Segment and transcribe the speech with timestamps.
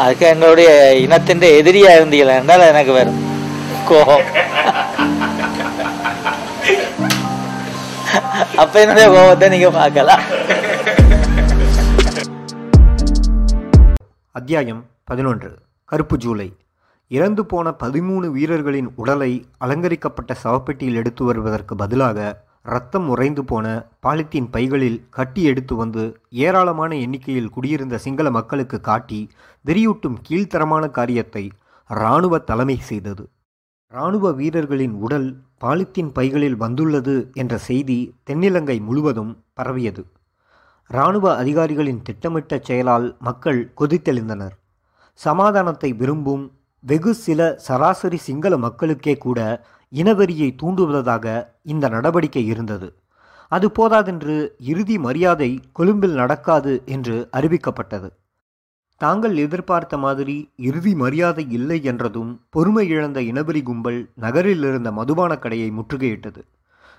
[0.00, 0.70] அதுக்கு எங்களுடைய
[1.02, 3.20] இனத்தின் எதிரியா இருந்தீங்களா என்றால் எனக்கு வரும்
[3.88, 4.24] கோபம்.
[8.62, 10.22] அப்ப என்னுடைய கோபத்தை நீங்க பார்க்கலாம்.
[14.38, 15.50] அத்தியாயம் பதினொன்று.
[15.84, 16.48] கருப்பு ஜூலை.
[17.10, 19.32] இறந்து போன பதிமூணு வீரர்களின் உடலை
[19.64, 22.44] அலங்கரிக்கப்பட்ட சவப்பெட்டியில் எடுத்து வருவதற்கு பதிலாக
[22.74, 23.66] ரத்தம் உறைந்து போன
[24.04, 26.04] பாலித்தீன் பைகளில் கட்டி எடுத்து வந்து
[26.44, 29.20] ஏராளமான எண்ணிக்கையில் குடியிருந்த சிங்கள மக்களுக்கு காட்டி
[29.66, 31.50] வெறியூட்டும் கீழ்த்தரமான காரியத்தை
[31.90, 33.24] இராணுவ தலைமை செய்தது.
[33.92, 35.28] இராணுவ வீரர்களின் உடல்
[35.60, 37.98] பாலித்தீன் பைகளில் வந்துள்ளது என்ற செய்தி
[38.30, 40.02] தென்னிலங்கை முழுவதும் பரவியது.
[40.90, 44.54] இராணுவ அதிகாரிகளின் திட்டமிட்ட செயலால் மக்கள் கொதித்தெழுந்தனர்.
[45.20, 46.44] சமாதானத்தை விரும்பும்
[46.80, 49.40] வெகு சில சராசரி சிங்கள மக்களுக்கே கூட
[49.92, 52.88] இனவெறியை தூண்டுவதாக இந்த நடவடிக்கை இருந்தது.
[53.48, 58.08] அது போதாதென்று இறுதி மரியாதை கொழும்பில் நடக்காது என்று அறிவிக்கப்பட்டது.
[58.96, 65.70] தாங்கள் எதிர்பார்த்த மாதிரி இறுதி மரியாதை இல்லை என்றதும் பொறுமை இழந்த இனவெறி கும்பல் நகரில் இருந்த மதுபான கடையை
[65.70, 66.42] முற்றுகையிட்டது.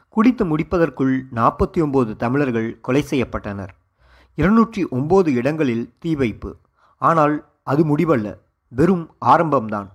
[0.09, 3.73] குடித்து முடிப்பதற்குள் நாற்பத்தி ஒன்பது தமிழர்கள் கொலை செய்யப்பட்டனர்.
[4.36, 6.56] இருநூற்றி ஒம்பது இடங்களில் தீ வைப்பு.
[6.98, 8.38] ஆனால் அது முடிவல்ல.
[8.70, 9.88] வெறும் ஆரம்பம்தான்.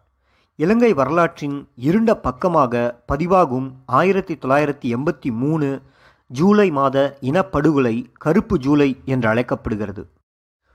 [0.57, 5.83] இலங்கை வரலாற்றின் இருண்ட பக்கமாக பதிவாகும் ஆயிரத்தி தொள்ளாயிரத்தி எண்பத்தி மூணு
[6.27, 10.09] ஜூலை மாத இனப்படுகொலை கருப்பு ஜூலை என்று அழைக்கப்படுகிறது.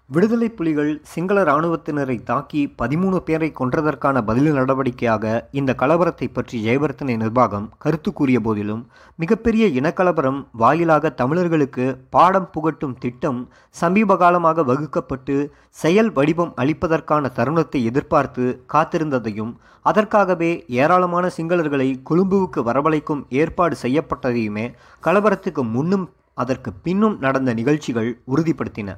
[0.09, 7.65] விடுதலை புலிகள் சிங்கள இராணுவத்தினரை தாக்கி பதிமூணு பேரை கொன்றதற்கான பதில் நடவடிக்கையாக இந்த கலவரத்தை பற்றி ஜெயவர்த்தனை நிர்வாகம்
[7.77, 8.83] கருத்து கூறிய போதிலும்
[9.19, 13.41] மிகப்பெரிய இனக்கலவரம் வாயிலாக தமிழர்களுக்கு பாடம் புகட்டும் திட்டம்
[13.75, 15.35] சமீப காலமாக வகுக்கப்பட்டு
[15.77, 19.51] செயல் வடிவம் அளிப்பதற்கான தருணத்தை எதிர்பார்த்து காத்திருந்ததையும்
[19.85, 24.65] அதற்காகவே ஏராளமான சிங்களர்களை கொழும்புவுக்கு வரவழைக்கும் ஏற்பாடு செய்யப்பட்டதையுமே
[25.03, 28.89] கலவரத்துக்கு முன்னும் அதற்கு பின்னும் நடந்த நிகழ்ச்சிகள் உறுதிப்படுத்தின.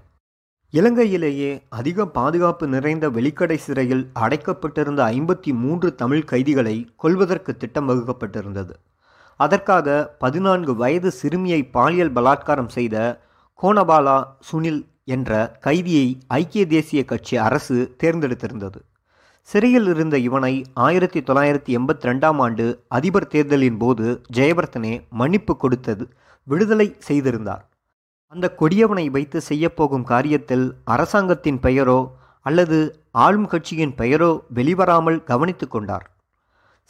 [0.73, 8.71] இலங்கையிலேயே அதிக பாதுகாப்பு நிறைந்த வெளிக்கடை சிறையில் அடைக்கப்பட்டிருந்த ஐம்பத்தி மூன்று தமிழ் கைதிகளை கொல்வதற்கு திட்டம் வகுக்கப்பட்டிருந்தது.
[9.35, 13.25] அதற்காக பதினான்கு வயது சிறுமியை பாலியல் பலாத்காரம் செய்த
[13.63, 18.79] கோனபாலா சுனில் என்ற கைதியை ஐக்கிய தேசிய கட்சி அரசு தேர்ந்தெடுத்திருந்தது.
[19.41, 26.09] சிறையில் இருந்த இவனை ஆயிரத்தி தொள்ளாயிரத்தி எண்பத்தி ரெண்டாம் ஆண்டு அதிபர் தேர்தலின் போது ஜெயவர்த்தனே மன்னிப்பு கொடுத்தது
[26.43, 27.68] விடுதலை செய்திருந்தார்.
[28.33, 31.99] அந்த கொடியவனை வைத்து செய்யப்போகும் காரியத்தில் அரசாங்கத்தின் பெயரோ
[32.45, 32.79] அல்லது
[33.25, 36.05] ஆளும் கட்சியின் பெயரோ வெளிவராமல் கவனித்து கொண்டார்.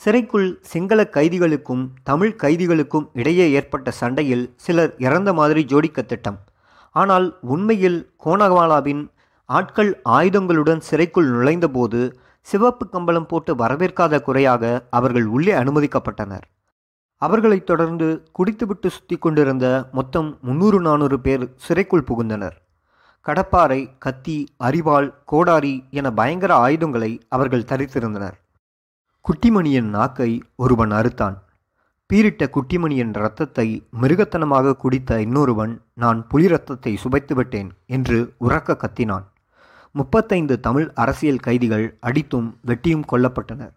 [0.02, 6.40] சிறைக்குள் சிங்கள கைதிகளுக்கும் தமிழ் கைதிகளுக்கும் இடையே ஏற்பட்ட சண்டையில் சிலர் இறந்த மாதிரி ஜோடிக்க திட்டம்.
[6.96, 9.04] ஆனால் உண்மையில் கோணவாலாவின்
[9.50, 12.02] ஆட்கள் ஆயுதங்களுடன் சிறைக்குள் நுழைந்தபோது
[12.48, 16.46] சிவப்பு கம்பளம் போட்டு வரவேற்காத குறையாக அவர்கள் உள்ளே அனுமதிக்கப்பட்டனர்.
[17.22, 22.58] அவர்களைத் தொடர்ந்து குடித்துவிட்டு சுற்றி கொண்டிருந்த மொத்தம் முன்னூறு நானூறு பேர் சிறைக்குள் புகுந்தனர்.
[23.26, 28.38] கடப்பாறை கத்தி அரிவாள் கோடாரி என பயங்கர ஆயுதங்களை அவர்கள் தரித்திருந்தனர்.
[29.26, 31.38] குட்டிமணியின் நாக்கை ஒருவன் அறுத்தான்.
[32.10, 39.28] பீரிட்ட குட்டிமணியின் இரத்தத்தை மிருகத்தனமாக குடித்த இன்னொருவன் நான் புலி ரத்தத்தை சுபைத்துவிட்டேன் என்று உறக்க கத்தினான்.
[39.92, 43.76] முப்பத்தைந்து தமிழ் அரசியல் கைதிகள் அடித்தும் வெட்டியும் கொல்லப்பட்டனர்.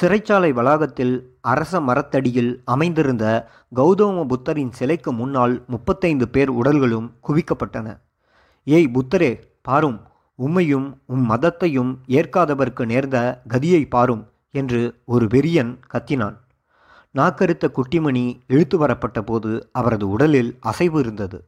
[0.00, 7.98] சிறைச்சாலை வளாகத்தில் அரச மரத்தடியில் அமைந்திருந்த கௌதம புத்தரின் சிலைக்கு முன்னால் முப்பத்தைந்து பேர் உடல்களும் குவிக்கப்பட்டன.
[8.64, 10.00] ஏய் புத்தரே பாரும்.
[10.38, 16.36] உம்மையும் உம் மதத்தையும் ஏற்காதவர்க்கு நேர்ந்த கதியை பாரும் என்று ஒரு வெறியன் கத்தினான்.
[17.14, 21.44] நாக்கருத்த குட்டிமணி இழுத்து வரப்பட்ட போது அவரது உடலில் அசைவு இருந்தது.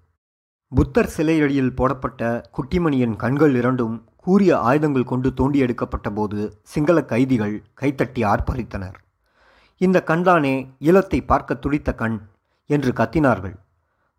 [0.69, 6.39] புத்தர் சிலையடியில் போடப்பட்ட குட்டிமணியின் கண்கள் இரண்டும் கூரிய ஆயுதங்கள் கொண்டு தோண்டி எடுக்கப்பட்ட போது
[6.73, 8.99] சிங்கள கைதிகள் கைத்தட்டி ஆர்ப்பரித்தனர்.
[9.81, 10.55] இந்த கண்தானே
[10.89, 12.19] ஈழத்தை பார்க்க துடித்த கண்
[12.71, 13.57] என்று கத்தினார்கள்.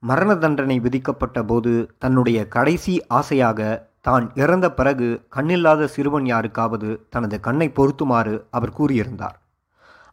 [0.03, 1.71] மரண தண்டனை விதிக்கப்பட்ட போது
[2.03, 3.59] தன்னுடைய கடைசி ஆசையாக
[4.07, 9.37] தான் இறந்த பிறகு கண்ணில்லாத சிறுவன் யாருக்காவது தனது கண்ணை பொருத்துமாறு அவர் கூறியிருந்தார்.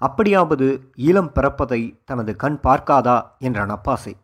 [0.00, 0.66] அப்படியாவது
[1.08, 4.14] ஈழம் பிறப்பதை தனது கண் பார்க்காதா என்ற நப்பாசை.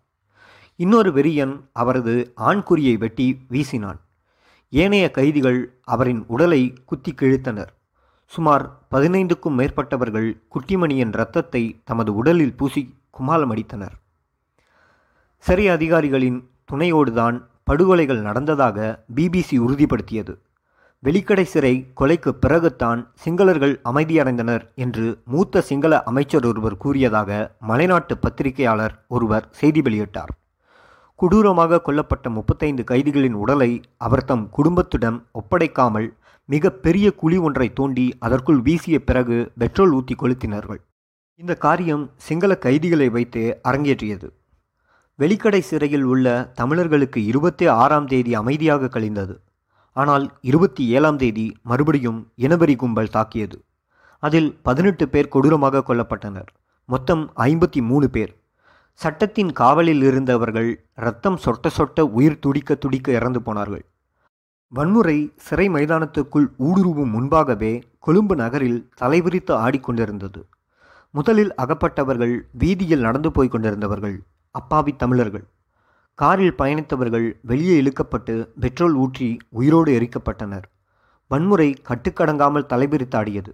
[0.77, 2.15] இன்னொரு வெறியன் அவரது
[2.49, 4.01] ஆண்குறியை வெட்டி வீசினான்.
[4.75, 7.73] ஏனைய கைதிகள் அவரின் உடலை குத்தி கிழித்தனர்.
[8.25, 12.83] சுமார் பதினைந்துக்கும் மேற்பட்டவர்கள் குட்டிமணியின் இரத்தத்தை தமது உடலில் பூசி
[13.19, 13.97] குமாலம் அடித்தனர்.
[15.39, 16.39] சிறை அதிகாரிகளின்
[16.73, 17.37] துணையோடுதான்
[17.71, 20.35] படுகொலைகள் நடந்ததாக பிபிசி உறுதிப்படுத்தியது.
[21.05, 29.49] வெளிக்கடை சிறை கொலைக்கு பிறகுத்தான் சிங்களர்கள் அமைதியடைந்தனர் என்று மூத்த சிங்கள அமைச்சர் ஒருவர் கூறியதாக மலைநாட்டு பத்திரிகையாளர் ஒருவர்
[29.51, 30.33] செய்தி வெளியிட்டார்.
[31.23, 36.09] கொடூரமாக கொல்லப்பட்ட முப்பத்தைந்து கைதிகளின் உடலை அவர் தம் குடும்பத்திடம் ஒப்படைக்காமல்
[36.45, 40.81] மிக பெரிய குழி ஒன்றை தோண்டி அதற்குள் வீசிய பிறகு பெட்ரோல் ஊற்றி கொளுத்தினார்கள்.
[41.35, 44.29] இந்த காரியம் சிங்கள கைதிகளை வைத்து அரங்கேற்றியது.
[45.19, 49.41] வெளிக்கடை சிறையில் உள்ள தமிழர்களுக்கு இருபத்தி ஆறாம் தேதி அமைதியாக கழிந்தது.
[49.93, 53.63] ஆனால் இருபத்தி ஏழாம் தேதி மறுபடியும் இனவெறி கும்பல் தாக்கியது.
[54.19, 56.53] அதில் பதினெட்டு பேர் கொடூரமாக கொல்லப்பட்டனர்.
[56.85, 58.42] மொத்தம் ஐம்பத்தி மூணு பேர்.
[59.01, 63.85] சட்டத்தின் காவலில் இருந்தவர்கள் ரத்தம் சொட்ட சொட்ட உயிர் துடிக்க துடிக்க இறந்து போனார்கள்.
[64.73, 70.43] வன்முறை சிறை மைதானத்துக்குள் ஊடுருவும் முன்பாகவே கொழும்பு நகரில் தலைவிரித்து ஆடிக்கொண்டிருந்தது
[71.15, 74.17] முதலில் அகப்பட்டவர்கள் வீதியில் நடந்து போய் கொண்டிருந்தவர்கள்
[74.55, 75.45] அப்பாவி தமிழர்கள்.
[76.19, 80.67] காரில் பயணித்தவர்கள் வெளியே இழுக்கப்பட்டு பெட்ரோல் ஊற்றி உயிரோடு எரிக்கப்பட்டனர்.
[81.31, 83.53] வன்முறை கட்டுக்கடங்காமல் தலைபிரித்தாடியது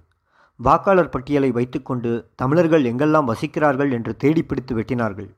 [0.61, 5.29] வாக்காளர் பட்டியலை வைத்துக்கொண்டு தமிழர்கள் எங்கெல்லாம் வசிக்கிறார்கள் என்று தேடிப்பிடித்து வெட்டினார்கள்.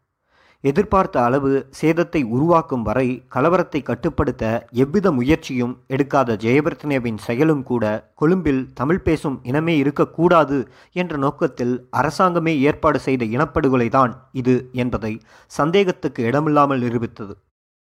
[0.64, 1.50] எதிர்பார்த்த அளவு
[1.80, 4.44] சேதத்தை உருவாக்கும் வரை கலவரத்தை கட்டுப்படுத்த
[4.82, 7.84] எவ்வித முயற்சியும் எடுக்காத ஜெயபிரத்னேவின் செயலும் கூட
[8.14, 10.58] கொழும்பில் தமிழ் பேசும் இனமே இருக்கக்கூடாது
[10.92, 15.12] என்ற நோக்கத்தில் அரசாங்கமே ஏற்பாடு செய்த இனப்படுகொலைதான் இது என்பதை
[15.50, 17.34] சந்தேகத்துக்கு இடமில்லாமல் நிரூபித்தது.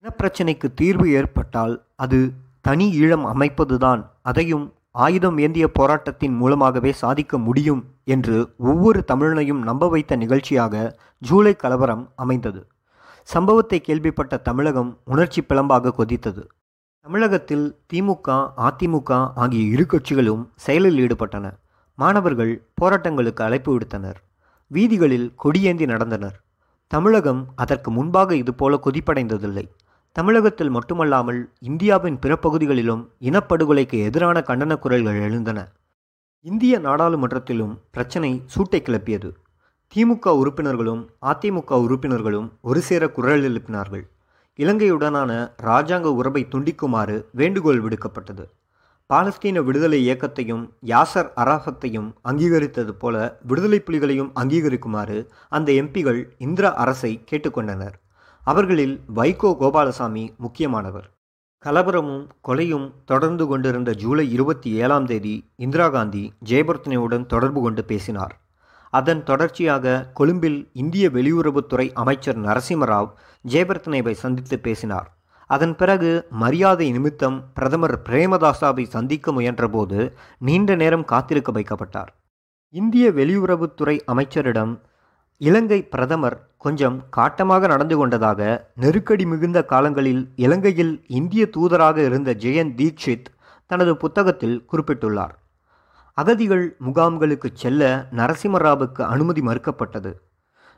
[0.05, 2.21] இனப்பிரச்சினைக்கு தீர்வு ஏற்பட்டால் அது
[2.61, 4.03] தனி ஈழம் அமைப்பதுதான்.
[4.23, 12.13] அதையும் ஆயுதம் ஏந்திய போராட்டத்தின் மூலமாகவே சாதிக்க முடியும் என்று ஒவ்வொரு தமிழனையும் நம்ப வைத்த நிகழ்ச்சியாக ஜூலை கலவரம்
[12.17, 12.61] அமைந்தது.
[13.29, 16.43] சம்பவத்தை கேள்விப்பட்ட தமிழகம் உணர்ச்சி பிளம்பாக கொதித்தது.
[17.01, 18.29] தமிழகத்தில் திமுக
[18.69, 21.51] அதிமுக ஆகிய இரு கட்சிகளும் செயலில் ஈடுபட்டன.
[21.99, 24.21] மாணவர்கள் போராட்டங்களுக்கு அழைப்பு விடுத்தனர்.
[24.67, 26.37] வீதிகளில் கொடியேந்தி நடந்தனர்.
[26.87, 29.67] தமிழகம் அதற்கு முன்பாக இதுபோல கொதிப்படைந்ததில்லை.
[30.17, 35.59] தமிழகத்தில் மட்டுமல்லாமல் இந்தியாவின் பிற பகுதிகளிலும் இனப்படுகொலைக்கு எதிரான கண்டன குரல்கள் எழுந்தன.
[36.41, 39.31] இந்திய நாடாளுமன்றத்திலும் பிரச்சனை சூட்டை கிளப்பியது.
[39.93, 44.05] திமுக உறுப்பினர்களும் அதிமுக உறுப்பினர்களும் ஒரு சேர குரல் எழுப்பினார்கள்.
[44.59, 45.31] இலங்கையுடனான
[45.63, 48.47] இராஜாங்க உறவை துண்டிக்குமாறு வேண்டுகோள் விடுக்கப்பட்டது.
[49.11, 53.17] பாலஸ்தீன விடுதலை இயக்கத்தையும் யாசர் அராஃபத்தையும் அங்கீகரித்தது போல
[53.47, 57.97] விடுதலை புலிகளையும் அங்கீகரிக்குமாறு அந்த எம்பிகள் இந்திரா அரசை கேட்டுக்கொண்டனர்.
[58.45, 61.07] அவர்களில் வைகோ கோபாலசாமி முக்கியமானவர்.
[61.65, 68.41] கலவரமும் கொலையும் தொடர்ந்து கொண்டிருந்த ஜூலை இருபத்தி ஏழாம் தேதி இந்திரா காந்தி ஜெயபர்த்தனையுடன் தொடர்பு கொண்டு பேசினார்.
[68.91, 73.11] அதன் தொடர்ச்சியாக கொழும்பில் இந்திய வெளியுறவுத்துறை அமைச்சர் நரசிம்மராவ்
[73.49, 75.17] ஜெயபர்த்தனேவை சந்தித்து பேசினார்.
[75.47, 82.13] அதன் பிறகு மரியாதை நிமித்தம் பிரதமர் பிரேமதாசாவை சந்திக்க முயன்றபோது நீண்ட நேரம் காத்திருக்க வைக்கப்பட்டார்.
[82.71, 84.81] இந்திய வெளியுறவுத்துறை அமைச்சரிடம்
[85.37, 93.25] இலங்கை பிரதமர் கொஞ்சம் காட்டமாக நடந்து கொண்டதாக நெருக்கடி மிகுந்த காலங்களில் இலங்கையில் இந்திய தூதராக இருந்த ஜெயந்த் தீக்ஷித்
[93.67, 95.35] தனது புத்தகத்தில் குறிப்பிட்டுள்ளார்.
[96.13, 100.13] அகதிகள் முகாம்களுக்கு செல்ல நரசிம்மராவுக்கு அனுமதி மறுக்கப்பட்டது.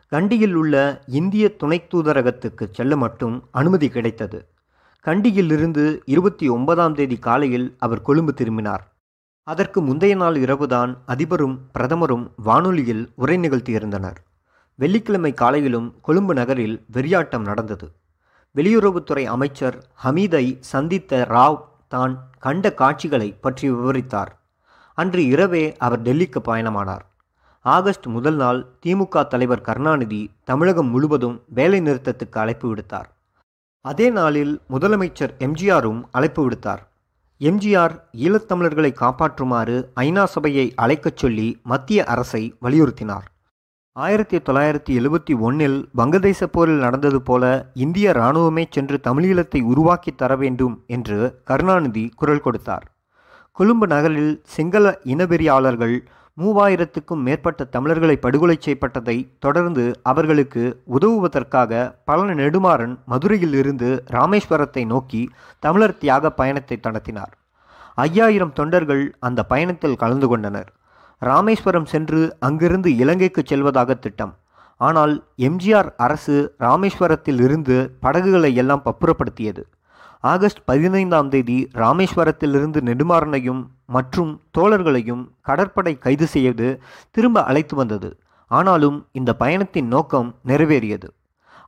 [0.08, 4.49] கண்டியில் உள்ள இந்திய துணை தூதரகத்துக்கு செல்ல மட்டும் அனுமதி கிடைத்தது.
[5.00, 8.97] கண்டியிலிருந்து இருபத்தி ஒன்பதாம் தேதி காலையில் அவர் கொழும்பு திரும்பினார்.
[9.43, 14.17] அதற்கு முந்தைய நாள் இரவுதான் அதிபரும் பிரதமரும் வானொலியில் உரை நிகழ்த்தியிருந்தனர்.
[14.78, 17.87] வெள்ளிக்கிழமை காலையிலும் கொழும்பு நகரில் வெறியாட்டம் நடந்தது.
[18.56, 24.32] வெளியுறவுத்துறை அமைச்சர் ஹமீதை சந்தித்த ராவ் தான் கண்ட காட்சிகளை பற்றி விவரித்தார்.
[24.94, 27.05] அன்று இரவே அவர் டெல்லிக்கு பயணமானார்.
[27.61, 33.08] ஆகஸ்ட் முதல் நாள் திமுக தலைவர் கருணாநிதி தமிழகம் முழுவதும் வேலை நிறுத்தத்துக்கு அழைப்பு விடுத்தார்.
[33.81, 36.82] அதே நாளில் முதலமைச்சர் எம்ஜிஆரும் அழைப்பு விடுத்தார்.
[37.40, 37.94] எம்ஜிஆர்
[38.26, 43.26] ஈழத்தமிழர்களை காப்பாற்றுமாறு ஐநா சபையை அழைக்கச் சொல்லி மத்திய அரசை வலியுறுத்தினார்.
[44.05, 47.45] ஆயிரத்தி தொள்ளாயிரத்தி எழுபத்தி ஒன்னில் வங்கதேச போரில் நடந்தது போல
[47.75, 52.85] இந்திய இராணுவமே சென்று தமிழீழத்தை உருவாக்கி தர வேண்டும் என்று கருணாநிதி குரல் கொடுத்தார்.
[53.53, 55.97] கொழும்பு நகரில் சிங்கள இனவெறியாளர்கள்
[56.38, 65.99] மூவாயிரத்துக்கும் மேற்பட்ட தமிழர்களை படுகொலை செய்யப்பட்டதை தொடர்ந்து அவர்களுக்கு உதவுவதற்காக பழன நெடுமாறன் மதுரையில் இருந்து ராமேஸ்வரத்தை நோக்கி தமிழர்
[65.99, 67.35] தியாக பயணத்தை நடத்தினார்.
[67.95, 70.73] ஐயாயிரம் தொண்டர்கள் அந்த பயணத்தில் கலந்து கொண்டனர்.
[71.23, 74.35] ராமேஸ்வரம் சென்று அங்கிருந்து இலங்கைக்கு செல்வதாக திட்டம்.
[74.80, 79.62] ஆனால் எம்ஜிஆர் அரசு ராமேஸ்வரத்தில் இருந்து படகுகளை எல்லாம் பப்புறப்படுத்தியது.
[80.20, 86.68] ஆகஸ்ட் பதினைந்தாம் தேதி ராமேஸ்வரத்திலிருந்து நெடுமாறனையும் மற்றும் தோழர்களையும் கடற்படை கைது செய்து
[87.11, 88.11] திரும்ப அழைத்து வந்தது.
[88.50, 91.08] ஆனாலும் இந்த பயணத்தின் நோக்கம் நிறைவேறியது.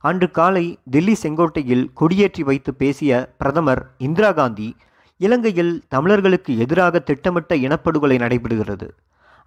[0.01, 4.75] அன்று காலை டெல்லி செங்கோட்டையில் கொடியேற்றி வைத்து பேசிய பிரதமர் இந்திரா காந்தி
[5.17, 8.87] இலங்கையில் தமிழர்களுக்கு எதிராக திட்டமிட்ட இனப்படுகொலை நடைபெறுகிறது.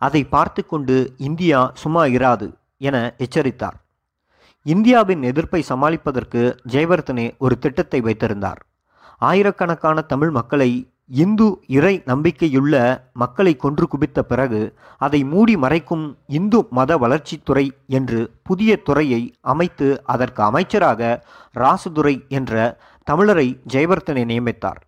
[0.07, 0.97] அதை பார்த்து கொண்டு
[1.29, 2.49] இந்தியா சும்மா இராது
[2.89, 3.77] என எச்சரித்தார்.
[4.67, 6.43] இந்தியாவின் எதிர்ப்பை சமாளிப்பதற்கு
[6.73, 8.61] ஜெயவர்தனே ஒரு திட்டத்தை வைத்திருந்தார்.
[9.21, 10.71] ஆயிரக்கணக்கான தமிழ் மக்களை
[11.23, 12.75] இந்து இறை நம்பிக்கையுள்ள
[13.23, 14.61] மக்களை கொன்று குவித்த பிறகு
[15.07, 16.05] அதை மூடி மறைக்கும்
[16.39, 17.67] இந்து மத வளர்ச்சித்துறை
[17.99, 21.11] என்று புதிய துறையை அமைத்து அதற்கு அமைச்சராக
[21.55, 22.55] ராசுதுரை என்ற
[23.07, 24.81] தமிழரை ஜெயவர்தனை நியமித்தார்.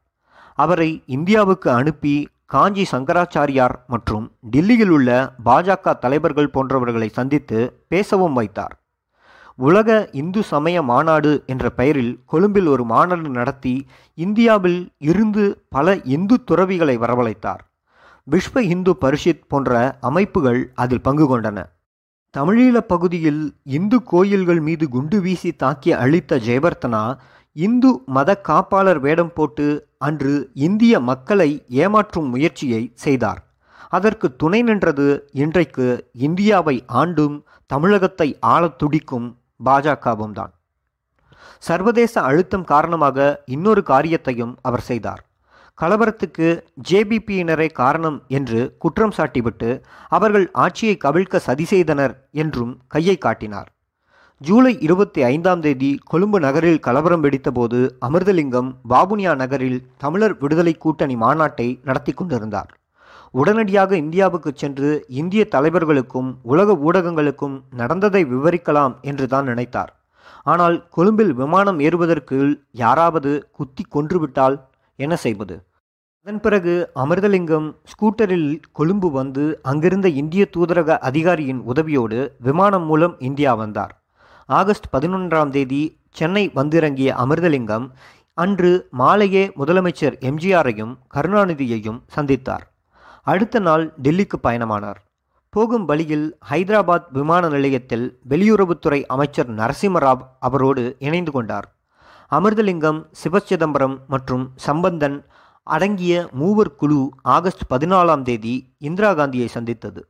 [0.59, 2.17] அவரை இந்தியாவுக்கு அனுப்பி
[2.47, 8.75] காஞ்சி சங்கராச்சாரியார் மற்றும் டில்லியில் உள்ள பாஜக தலைவர்கள் போன்றவர்களை சந்தித்து பேசவும் வைத்தார்.
[9.57, 16.99] உலக இந்து சமய மாநாடு என்ற பெயரில் கொழும்பில் ஒரு மாநாடு நடத்தி இந்தியாவில் இருந்து பல இந்து துறவிகளை
[16.99, 17.63] வரவழைத்தார்.
[18.31, 21.63] விஸ்வ இந்து பரிஷத் போன்ற அமைப்புகள் அதில் பங்கு கொண்டன.
[22.37, 27.17] தமிழீழ பகுதியில் இந்து கோயில்கள் மீது குண்டு வீசி தாக்கி அழித்த ஜெயவர்த்தனா
[27.57, 29.67] இந்து மத காப்பாளர் வேடம் போட்டு
[29.99, 31.51] அன்று இந்திய மக்களை
[31.83, 33.41] ஏமாற்றும் முயற்சியை செய்தார்.
[33.89, 39.29] அதற்கு துணை நின்றது இன்றைக்கு இந்தியாவை ஆண்டும் தமிழகத்தை ஆளத் துடிக்கும்
[39.65, 40.53] பாஜகவும் தான்
[41.59, 45.23] சர்வதேச அழுத்தம் காரணமாக இன்னொரு காரியத்தையும் அவர் செய்தார்.
[45.79, 46.49] கலவரத்துக்கு
[46.91, 49.71] ஜேபிபியினரே காரணம் என்று குற்றம் சாட்டிவிட்டு
[50.09, 53.69] அவர்கள் ஆட்சியை கவிழ்க்க சதி செய்தனர் என்றும் கையை காட்டினார்.
[54.41, 61.67] ஜூலை இருபத்தி ஐந்தாம் தேதி கொழும்பு நகரில் கலவரம் வெடித்தபோது அமிர்தலிங்கம் பாபுனியா நகரில் தமிழர் விடுதலை கூட்டணி மாநாட்டை
[61.89, 62.71] நடத்தி கொண்டிருந்தார்.
[63.35, 69.93] உடனடியாக இந்தியாவுக்கு சென்று இந்திய தலைவர்களுக்கும் உலக ஊடகங்களுக்கும் நடந்ததை விவரிக்கலாம் என்று தான் நினைத்தார்.
[70.53, 72.39] ஆனால் கொழும்பில் விமானம் ஏறுவதற்கு
[72.85, 74.59] யாராவது குத்தி கொன்றுவிட்டால்
[74.99, 75.57] என்ன செய்வது?
[76.27, 78.49] அதன் பிறகு அமிர்தலிங்கம் ஸ்கூட்டரில்
[78.79, 83.95] கொழும்பு வந்து அங்கிருந்த இந்திய தூதரக அதிகாரியின் உதவியோடு விமானம் மூலம் இந்தியா வந்தார்.
[84.47, 87.91] ஆகஸ்ட் பதினொன்றாம் தேதி சென்னை வந்திறங்கிய அமிர்தலிங்கம்
[88.35, 92.65] அன்று மாலையே முதலமைச்சர் எம்ஜிஆரையும் கருணாநிதியையும் சந்தித்தார்.
[93.23, 94.95] அடுத்த நாள் டெல்லிக்கு பயணமானார்.
[95.51, 101.75] போகும் வழியில் ஹைதராபாத் விமான நிலையத்தில் வெளியுறவுத்துறை அமைச்சர் நரசிம்மராவ் அவரோடு இணைந்து கொண்டார்.
[102.31, 105.25] அமிர்தலிங்கம் சிவச்சிதம்பரம் மற்றும் சம்பந்தன்
[105.63, 110.07] அடங்கிய மூவர் குழு ஆகஸ்ட் பதினாலாம் தேதி இந்திரா காந்தியை சந்தித்தது.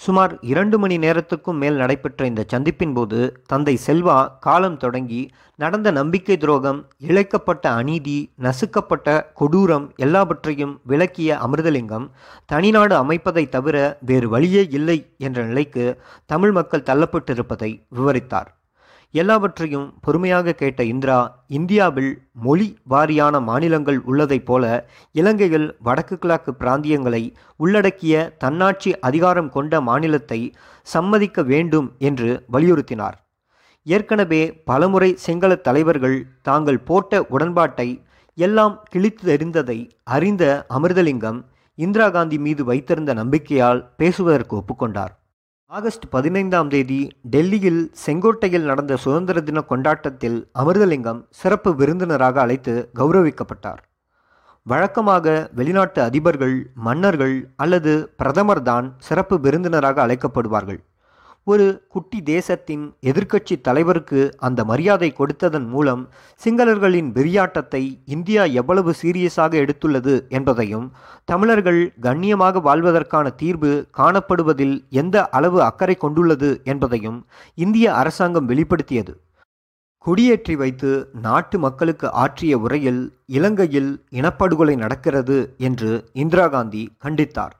[0.00, 6.36] சுமார் இரண்டு மணி நேரத்துக்கும் மேல் நடைபெற்ற இந்த சந்திப்பின் போது தந்தை செல்வா காலம் தொடங்கி நடந்த நம்பிக்கை
[6.36, 12.08] துரோகம் இழைக்கப்பட்ட அநீதி நசுக்கப்பட்ட கொடூரம் எல்லாவற்றையும் விளக்கிய அமிர்தலிங்கம்
[12.52, 15.86] தனிநாடு அமைப்பதை தவிர வேறு வழியே இல்லை என்ற நிலைக்கு
[16.26, 18.50] தமிழ் மக்கள் தள்ளப்பட்டிருப்பதை விவரித்தார்.
[19.20, 21.18] எல்லாவற்றையும் பொறுமையாக கேட்ட இந்திரா
[21.58, 22.12] இந்தியாவில்
[22.44, 24.64] மொழி வாரியான மாநிலங்கள் உள்ளதைப் போல
[25.20, 27.20] இலங்கையில் வடக்கு கிழக்கு பிராந்தியங்களை
[27.56, 30.40] உள்ளடக்கிய தன்னாட்சி அதிகாரம் கொண்ட மாநிலத்தை
[30.86, 33.16] சம்மதிக்க வேண்டும் என்று வலியுறுத்தினார்.
[33.86, 37.88] ஏற்கனவே பலமுறை சிங்கள தலைவர்கள் தாங்கள் போட்ட உடன்பாட்டை
[38.38, 39.78] எல்லாம் கிழித்து எறிந்ததை
[40.16, 40.44] அறிந்த
[40.76, 41.40] அமிர்தலிங்கம்
[41.78, 45.14] இந்திரா காந்தி மீது வைத்திருந்த நம்பிக்கையால் பேசுவதற்கு ஒப்புக்கொண்டார்.
[45.76, 46.98] ஆகஸ்ட் பதினைந்தாம் தேதி
[47.32, 53.80] டெல்லியில் செங்கோட்டையில் நடந்த சுதந்திர தின கொண்டாட்டத்தில் அமிர்தலிங்கம் சிறப்பு விருந்தினராக அழைத்து கௌரவிக்கப்பட்டார்.
[54.62, 56.56] வழக்கமாக வெளிநாட்டு அதிபர்கள்
[56.88, 60.80] மன்னர்கள் அல்லது பிரதமர் தான் சிறப்பு விருந்தினராக அழைக்கப்படுவார்கள்.
[61.46, 66.02] ஒரு குட்டி தேசத்தின் எதிர்க்கட்சி தலைவருக்கு அந்த மரியாதை கொடுத்ததன் மூலம்
[66.40, 67.80] சிங்களர்களின் வெறியாட்டத்தை
[68.14, 70.86] இந்தியா எவ்வளவு சீரியஸாக எடுத்துள்ளது என்பதையும்
[71.24, 77.18] தமிழர்கள் கண்ணியமாக வாழ்வதற்கான தீர்வு காணப்படுவதில் எந்த அளவு அக்கறை கொண்டுள்ளது என்பதையும்
[77.58, 79.14] இந்திய அரசாங்கம் வெளிப்படுத்தியது.
[80.04, 80.92] குடியேற்றி வைத்து
[81.26, 87.54] நாட்டு மக்களுக்கு ஆற்றிய உரையில் இலங்கையில் இனப்படுகொலை நடக்கிறது என்று இந்திரா காந்தி கண்டித்தார்.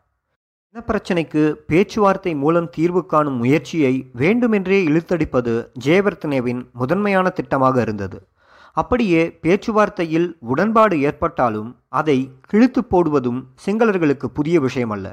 [0.75, 5.53] இனப்பிரச்சினைக்கு பேச்சுவார்த்தை மூலம் தீர்வு காணும் முயற்சியை வேண்டுமென்றே இழுத்தடிப்பது
[5.85, 8.19] ஜெயவர்த்தனேவின் முதன்மையான திட்டமாக இருந்தது.
[8.73, 15.07] அப்படியே பேச்சுவார்த்தையில் உடன்பாடு ஏற்பட்டாலும் அதை கிழித்து போடுவதும் சிங்களர்களுக்கு புதிய விஷயமல்ல.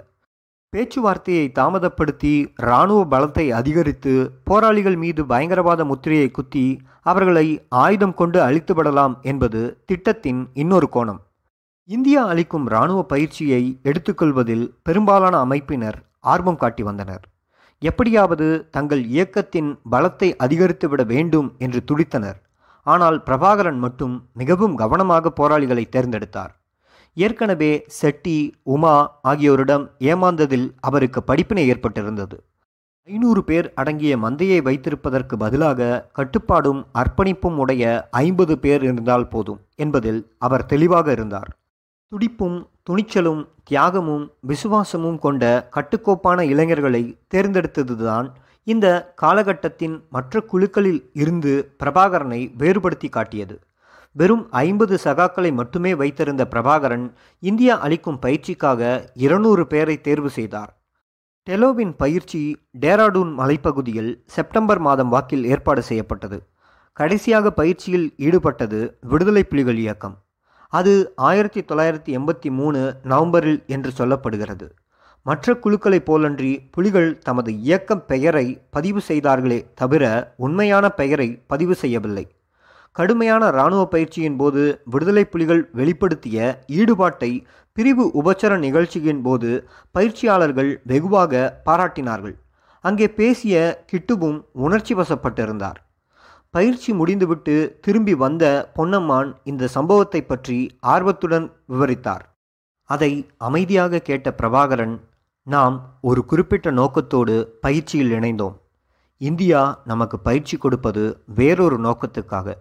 [0.74, 4.14] பேச்சுவார்த்தையை தாமதப்படுத்தி இராணுவ பலத்தை அதிகரித்து
[4.44, 6.68] போராளிகள் மீது பயங்கரவாத முத்திரையை குத்தி
[7.02, 11.22] அவர்களை ஆயுதம் கொண்டு அழித்துவிடலாம் என்பது திட்டத்தின் இன்னொரு கோணம்.
[11.94, 15.98] இந்தியா அளிக்கும் இராணுவ பயிற்சியை எடுத்துக்கொள்வதில் பெரும்பாலான அமைப்பினர்
[16.34, 17.24] ஆர்வம் காட்டி வந்தனர்.
[17.82, 22.38] எப்படியாவது தங்கள் இயக்கத்தின் பலத்தை அதிகரித்துவிட வேண்டும் என்று துடித்தனர்.
[22.86, 26.52] ஆனால் பிரபாகரன் மட்டும் மிகவும் கவனமாக போராளிகளை தேர்ந்தெடுத்தார்.
[27.18, 28.38] ஏற்கனவே செட்டி
[28.76, 28.96] உமா
[29.32, 32.38] ஆகியோரிடம் ஏமாந்ததில் அவருக்கு படிப்பினை ஏற்பட்டிருந்தது.
[33.08, 37.84] ஐநூறு பேர் அடங்கிய மந்தையை வைத்திருப்பதற்கு பதிலாக கட்டுப்பாடும் அர்ப்பணிப்பும் உடைய
[38.26, 41.52] ஐம்பது பேர் இருந்தால் போதும் என்பதில் அவர் தெளிவாக இருந்தார்.
[42.12, 42.58] துடிப்பும்
[42.90, 48.28] துணிச்சலும் தியாகமும் விசுவாசமும் கொண்ட கட்டுக்கோப்பான இளைஞர்களை தேர்ந்தெடுத்ததுதான்
[48.64, 53.60] இந்த காலகட்டத்தின் மற்ற குழுக்களில் இருந்து பிரபாகரனை வேறுபடுத்தி காட்டியது.
[54.12, 58.82] வெறும் ஐம்பது சகாக்களை மட்டுமே வைத்திருந்த பிரபாகரன் இந்தியா அளிக்கும் பயிற்சிக்காக
[59.14, 60.72] இருநூறு பேரை தேர்வு செய்தார்.
[61.50, 62.42] டெலோவின் பயிற்சி
[62.80, 66.40] டேராடூன் மலைப்பகுதியில் செப்டம்பர் மாதம் வாக்கில் ஏற்பாடு செய்யப்பட்டது.
[66.94, 70.18] கடைசியாக பயிற்சியில் ஈடுபட்டது விடுதலை புலிகள் இயக்கம்.
[70.78, 70.92] அது
[71.30, 74.68] ஆயிரத்தி தொள்ளாயிரத்தி எண்பத்தி மூணு நவம்பரில் என்று சொல்லப்படுகிறது.
[75.26, 80.04] மற்ற குழுக்களைப் போலன்றி புலிகள் தமது இயக்கம் பெயரை பதிவு செய்தார்களே தவிர
[80.38, 82.26] உண்மையான பெயரை பதிவு செய்யவில்லை.
[82.92, 86.38] கடுமையான இராணுவ பயிற்சியின் போது விடுதலை புலிகள் வெளிப்படுத்திய
[86.80, 87.32] ஈடுபாட்டை
[87.78, 89.52] பிரிவு உபச்சர நிகழ்ச்சியின் போது
[89.92, 92.36] பயிற்சியாளர்கள் வெகுவாக பாராட்டினார்கள்.
[92.86, 93.56] அங்கே பேசிய
[93.92, 95.80] கிட்டுவும் உணர்ச்சி வசப்பட்டிருந்தார்.
[96.54, 102.24] பயிற்சி முடிந்துவிட்டு திரும்பி வந்த பொன்னம்மான் இந்த சம்பவத்தை பற்றி ஆர்வத்துடன் விவரித்தார்.
[102.84, 105.00] அதை அமைதியாக கேட்ட பிரபாகரன்
[105.44, 108.58] நாம் ஒரு குறிப்பிட்ட நோக்கத்தோடு பயிற்சியில் இணைந்தோம்.
[109.18, 112.54] இந்தியா நமக்கு பயிற்சி கொடுப்பது வேறொரு நோக்கத்துக்காக.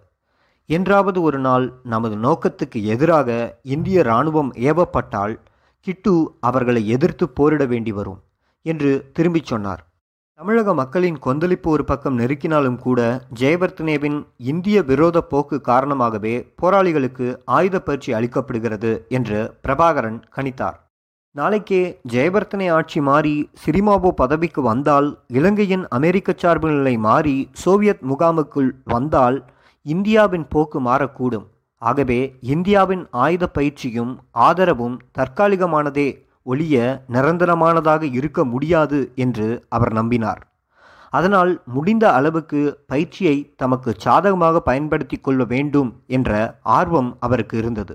[0.65, 5.37] என்றாவது ஒரு நாள் நமது நோக்கத்துக்கு எதிராக இந்திய இராணுவம் ஏவப்பட்டால்
[5.79, 8.19] கிட்டு அவர்களை எதிர்த்து போரிட வேண்டி வரும்
[8.65, 9.90] என்று திரும்பிச் சொன்னார்.
[10.41, 12.99] தமிழக மக்களின் கொந்தளிப்பு ஒரு பக்கம் நெருக்கினாலும் கூட
[13.39, 20.77] ஜெயவர்த்தனேவின் இந்திய விரோத போக்கு காரணமாகவே போராளிகளுக்கு ஆயுத பயிற்சி அளிக்கப்படுகிறது என்று பிரபாகரன் கணித்தார்.
[21.31, 29.45] நாளைக்கே ஜெயவர்த்தனை ஆட்சி மாறி சிரிமாபோ பதவிக்கு வந்தால் இலங்கையின் அமெரிக்க சார்பு நிலை மாறி சோவியத் முகாமுக்குள் வந்தால்
[29.81, 31.47] இந்தியாவின் போக்கு மாறக்கூடும்.
[31.81, 36.09] ஆகவே இந்தியாவின் ஆயுத பயிற்சியும் ஆதரவும் தற்காலிகமானதே
[36.43, 40.41] ஒழிய நிரந்தரமானதாக இருக்க முடியாது என்று அவர் நம்பினார்.
[41.09, 47.93] அதனால் முடிந்த அளவுக்கு பயிற்சியை தமக்கு சாதகமாக பயன்படுத்தி கொள்ள வேண்டும் என்ற ஆர்வம் அவருக்கு இருந்தது.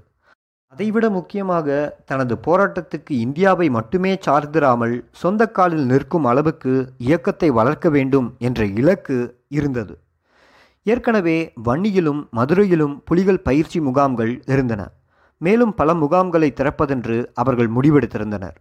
[0.73, 8.65] அதைவிட முக்கியமாக தனது போராட்டத்துக்கு இந்தியாவை மட்டுமே சார்ந்திராமல் சொந்த காலில் நிற்கும் அளவுக்கு இயக்கத்தை வளர்க்க வேண்டும் என்ற
[8.65, 9.17] இலக்கு
[9.49, 9.99] இருந்தது.
[10.83, 14.83] ஏற்கனவே வன்னியிலும் மதுரையிலும் புலிகள் பயிற்சி முகாம்கள் இருந்தன.
[15.37, 18.57] மேலும் பல முகாம்களை திறப்பதென்று அவர்கள் முடிவெடுத்திருந்தனர்.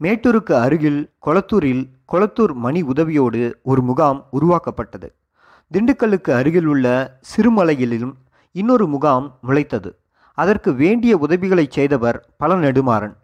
[0.00, 5.14] மேட்டூருக்கு அருகில் கொளத்தூரில் கொளத்தூர் மணி உதவியோடு ஒரு முகாம் உருவாக்கப்பட்டது.
[5.72, 8.12] திண்டுக்கல்லுக்கு அருகில் உள்ள சிறுமலையிலும்
[8.52, 9.90] இன்னொரு முகாம் முளைத்தது.
[10.34, 13.16] அதற்கு வேண்டிய உதவிகளை செய்தவர் பல நெடுமாறன்.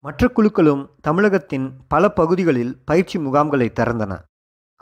[0.00, 4.18] மற்ற குழுக்களும் தமிழகத்தின் பல பகுதிகளில் பயிற்சி முகாம்களை திறந்தன.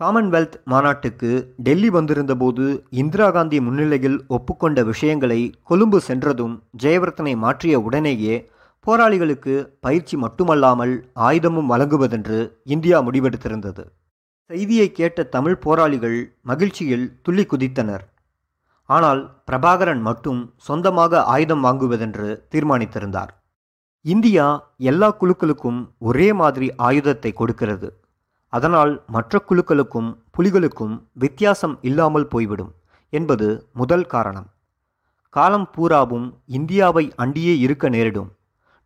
[0.00, 8.50] காமன்வெல்த் மாநாட்டுக்கு டெல்லி வந்திருந்தபோது இந்திரா காந்தி முன்னிலையில் ஒப்புக்கொண்ட விஷயங்களை கொழும்பு சென்றதும் ஜெயவர்த்தனை மாற்றிய உடனேயே
[8.86, 13.84] போராளிகளுக்கு பயிற்சி மட்டுமல்லாமல் ஆயுதமும் வழங்குவதென்று இந்தியா முடிவெடுத்திருந்தது.
[14.46, 18.04] செய்தியை கேட்ட தமிழ் போராளிகள் மகிழ்ச்சியில் துள்ளி குதித்தனர்.
[18.84, 23.32] ஆனால் பிரபாகரன் மட்டும் சொந்தமாக ஆயுதம் வாங்குவதென்று தீர்மானித்திருந்தார்.
[24.04, 24.46] இந்தியா
[24.76, 28.01] எல்லா குழுக்களுக்கும் ஒரே மாதிரி ஆயுதத்தை கொடுக்கிறது.
[28.52, 32.72] அதனால் மற்ற குழுக்களுக்கும் புலிகளுக்கும் வித்தியாசம் இல்லாமல் போய்விடும்
[33.10, 34.48] என்பது முதல் காரணம்.
[35.36, 38.30] காலம் பூராவும் இந்தியாவை அண்டியே இருக்க நேரிடும்.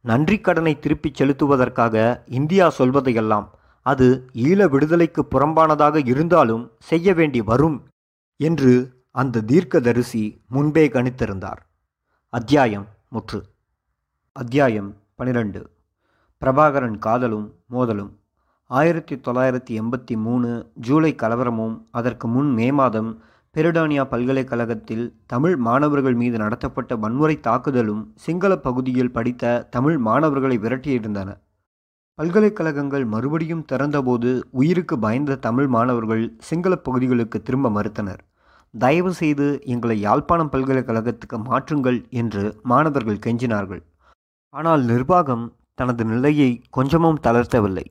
[0.01, 3.47] நன்றி கடனை திருப்பிச் செலுத்துவதற்காக இந்தியா சொல்வதையெல்லாம்
[3.83, 7.79] அது ஈழ விடுதலைக்கு புறம்பானதாக இருந்தாலும் செய்ய வேண்டி வரும்
[8.41, 8.73] என்று
[9.11, 11.61] அந்த தீர்க்கதரிசி முன்பே கணித்திருந்தார்.
[12.29, 13.41] அத்தியாயம் முற்று.
[14.33, 15.63] அத்தியாயம் பனிரெண்டு.
[16.41, 18.13] பிரபாகரன் காதலும் மோதலும்.
[18.71, 23.11] ஆயிரத்தி தொள்ளாயிரத்தி எண்பத்தி மூணு ஜூலை கலவரமும் அதற்கு முன் மே மாதம்
[23.55, 31.29] பெருடானியா பல்கலைக்கழகத்தில் தமிழ் மாணவர்கள் மீது நடத்தப்பட்ட வன்முறை தாக்குதலும் சிங்கள பகுதியில் படித்த தமிழ் மாணவர்களை விரட்டியிருந்தன
[32.19, 38.21] பல்கலைக்கழகங்கள் மறுபடியும் திறந்தபோது உயிருக்கு பயந்த தமிழ் மாணவர்கள் சிங்கள பகுதிகளுக்கு திரும்ப மறுத்தனர்.
[38.75, 43.83] தயவு செய்து எங்களை யாழ்ப்பாணம் பல்கலைக்கழகத்துக்கு மாற்றுங்கள் என்று மாணவர்கள் கெஞ்சினார்கள்.
[44.55, 47.87] ஆனால் நிர்வாகம் தனது நிலையை கொஞ்சமும் தளர்த்தவில்லை.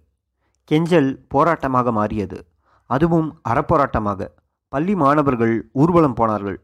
[0.65, 2.45] கெஞ்சல் போராட்டமாக மாறியது.
[2.85, 4.27] அதுவும் அறப்போராட்டமாக.
[4.67, 6.61] பள்ளி மாணவர்கள் ஊர்வலம் போனார்கள்.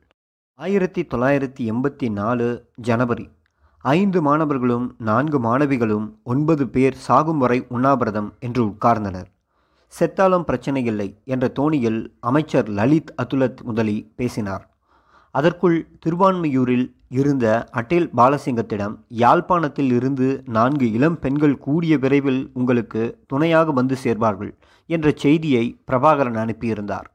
[0.56, 3.30] ஆயிரத்தி தொள்ளாயிரத்தி எண்பத்தி நாலு ஜனவரி.
[3.78, 9.26] ஐந்து மாணவர்களும் நான்கு மாணவிகளும் ஒன்பது பேர் சாகும் வரை உண்ணாவிரதம் என்று உட்கார்ந்தனர்.
[10.00, 14.71] செத்தாலும் பிரச்சனை இல்லை என்ற தோணியில் அமைச்சர் லலித் அதுலத் முதலி பேசினார்.
[15.36, 16.88] அதற்குள் திருவான்மையூரில்
[17.20, 17.46] இருந்த
[17.80, 24.52] அட்டேல் பாலசிங்கத்திடம் யாழ்ப்பாணத்தில் இருந்து நான்கு இளம் பெண்கள் கூடிய விரைவில் உங்களுக்கு துணையாக வந்து சேர்வார்கள்
[24.90, 27.08] என்ற செய்தியை பிரபாகரன் அனுப்பியிருந்தார்.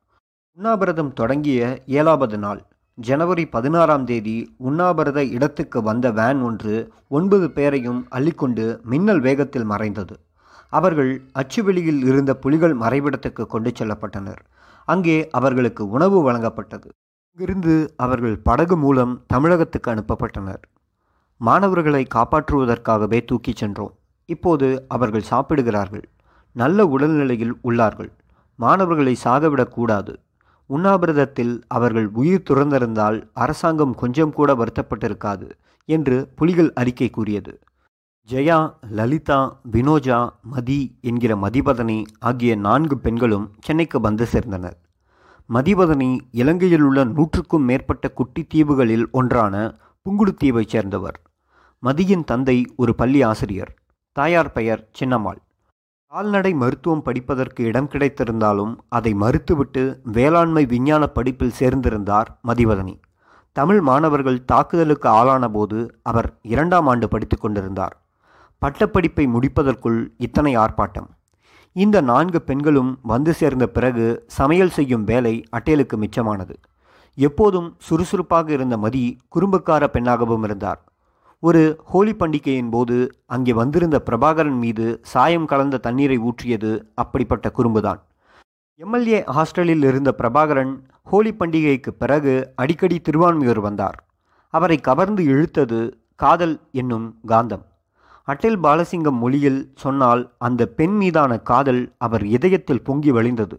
[0.58, 1.60] உண்ணாவிரதம் தொடங்கிய
[1.98, 2.60] ஏழாவது நாள்
[2.98, 4.36] ஜனவரி பதினாறாம் தேதி
[4.68, 6.74] உண்ணாவிரத இடத்துக்கு வந்த வேன் ஒன்று
[7.08, 10.14] ஒன்பது பேரையும் அள்ளிக்கொண்டு மின்னல் வேகத்தில் மறைந்தது.
[10.72, 14.40] அவர்கள் அச்சுவெளியில் இருந்த புலிகள் மறைவிடத்துக்கு கொண்டு செல்லப்பட்டனர்.
[14.88, 16.88] அங்கே அவர்களுக்கு உணவு வழங்கப்பட்டது.
[17.38, 20.62] இங்கிருந்து அவர்கள் படகு மூலம் தமிழகத்துக்கு அனுப்பப்பட்டனர்.
[21.40, 23.92] மாணவர்களை காப்பாற்றுவதற்காகவே தூக்கிச் சென்றோம்.
[24.28, 26.04] இப்போது அவர்கள் சாப்பிடுகிறார்கள்.
[26.56, 28.08] நல்ல உடல்நிலையில் உள்ளார்கள்.
[28.58, 30.14] மாணவர்களை சாகவிடக்கூடாது
[30.70, 35.50] உண்ணாவிரதத்தில் அவர்கள் உயிர் துறந்திருந்தால் அரசாங்கம் கொஞ்சம் கூட வருத்தப்பட்டிருக்காது
[35.88, 37.58] என்று புலிகள் அறிக்கை கூறியது.
[38.28, 38.58] ஜெயா
[38.90, 44.80] லலிதா வினோஜா மதி என்கிற மதிபதனி ஆகிய நான்கு பெண்களும் சென்னைக்கு வந்து சேர்ந்தனர்.
[45.52, 51.20] மதிவதனி இலங்கையில் உள்ள நூற்றுக்கும் மேற்பட்ட குட்டி தீவுகளில் ஒன்றான புங்குடுதீவைச் சேர்ந்தவர்.
[51.82, 53.74] மதியின் தந்தை ஒரு பள்ளி ஆசிரியர்.
[54.12, 55.38] தாயார் பெயர் சின்னம்மாள்.
[56.06, 63.00] கால்நடை மருத்துவம் படிப்பதற்கு இடம் கிடைத்திருந்தாலும் அதை மறுத்துவிட்டு வேளாண்மை விஞ்ஞான படிப்பில் சேர்ந்திருந்தார் மதிவதனி.
[63.52, 68.06] தமிழ் மாணவர்கள் தாக்குதலுக்கு ஆளான போது அவர் இரண்டாம் ஆண்டு படித்து கொண்டிருந்தார்.
[68.58, 71.08] பட்டப்படிப்பை முடிப்பதற்குள் இத்தனை ஆர்ப்பாட்டம்.
[71.82, 76.54] இந்த நான்கு பெண்களும் வந்து சேர்ந்த பிறகு சமையல் செய்யும் வேலை அட்டேலுக்கு மிச்சமானது.
[77.14, 79.02] எப்போதும் சுறுசுறுப்பாக இருந்த மதி
[79.34, 80.80] குறும்புக்கார பெண்ணாகவும் இருந்தார்.
[81.42, 88.00] ஒரு ஹோலி பண்டிகையின் போது அங்கே வந்திருந்த பிரபாகரன் மீது சாயம் கலந்த தண்ணீரை ஊற்றியது அப்படிப்பட்ட குறும்புதான்.
[88.80, 93.98] எம்எல்ஏ ஹாஸ்டலில் இருந்த பிரபாகரன் ஹோலி பண்டிகைக்கு பிறகு அடிக்கடி திருவான்மியூர் வந்தார்.
[94.54, 95.80] அவரை கவர்ந்து இழுத்தது
[96.14, 97.64] காதல் என்னும் காந்தம்.
[98.28, 103.56] அட்டில் பாலசிங்கம் மொழியில் சொன்னால் அந்த பெண் மீதான காதல் அவர் இதயத்தில் பொங்கி வழிந்தது.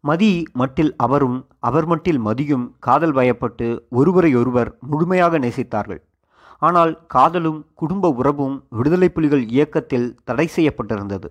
[0.00, 1.36] மதி மட்டில் அவரும்
[1.68, 6.00] அவர் மட்டில் மதியும் காதல் பயப்பட்டு ஒருவரையொருவர் முழுமையாக நேசித்தார்கள்.
[6.58, 11.28] ஆனால் காதலும் குடும்ப உறவும் விடுதலை புலிகள் இயக்கத்தில் தடை செய்யப்பட்டிருந்தது.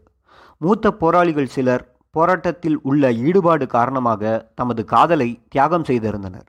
[0.58, 6.48] மூத்த போராளிகள் சிலர் போராட்டத்தில் உள்ள ஈடுபாடு காரணமாக தமது காதலை தியாகம் செய்திருந்தனர்.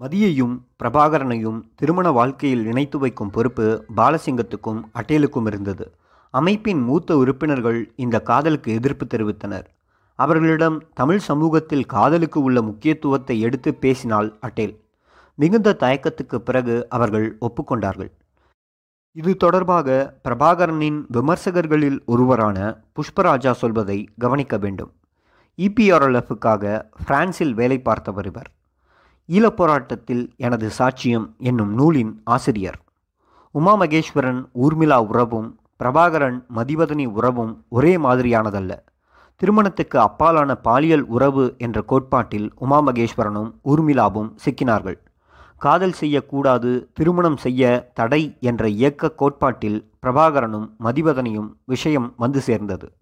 [0.00, 5.84] மதியையும் பிரபாகரனையும் திருமண வாழ்க்கையில் இணைத்து வைக்கும் பொறுப்பு பாலசிங்கத்துக்கும் அட்டேலுக்கும் இருந்தது.
[6.30, 9.66] அமைப்பின் மூத்த உறுப்பினர்கள் இந்த காதலுக்கு எதிர்ப்பு தெரிவித்தனர்.
[10.18, 14.74] அவர்களிடம் தமிழ் சமூகத்தில் காதலுக்கு உள்ள முக்கியத்துவத்தை எடுத்து பேசினாள் அட்டேல்
[15.34, 18.10] மிகுந்த தயக்கத்துக்கு பிறகு அவர்கள் ஒப்புக்கொண்டார்கள்.
[19.12, 22.58] இது தொடர்பாக பிரபாகரனின் விமர்சகர்களில் ஒருவரான
[22.96, 24.92] புஷ்பராஜா சொல்வதை கவனிக்க வேண்டும்.
[25.58, 28.50] இபிஆர்எல்எஃப்காக பிரான்சில் வேலை பார்த்தவர் இவர்.
[29.28, 32.78] ஈழப் போராட்டத்தில் எனது சாட்சியம் என்னும் நூலின் ஆசிரியர்.
[33.50, 38.78] உமா மகேஸ்வரன் ஊர்மிளா உறவும் பிரபாகரன் மதிவதனி உறவும் ஒரே மாதிரியானதல்ல.
[39.36, 44.98] திருமணத்துக்கு அப்பாலான பாலியல் உறவு என்ற கோட்பாட்டில் உமா மகேஸ்வரனும் ஊர்மிளாவும் சிக்கினார்கள்.
[45.58, 52.92] காதல் செய்யக்கூடாது திருமணம் செய்ய தடை என்ற இயக்க கோட்பாட்டில் பிரபாகரனும் மதிவதனியும் விஷயம் வந்து சேர்ந்தது.